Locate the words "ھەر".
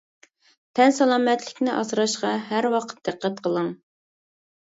2.47-2.69